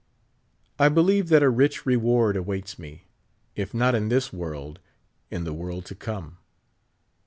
I 0.79 0.89
believe 0.89 1.29
that 1.29 1.43
a 1.43 1.49
rich 1.51 1.85
reward 1.85 2.35
awaits 2.35 2.79
me. 2.79 3.03
if 3.55 3.71
not 3.71 3.93
in 3.93 4.09
this 4.09 4.33
world, 4.33 4.79
in 5.29 5.43
the 5.43 5.53
world 5.53 5.85
to 5.85 5.93
come. 5.93 6.39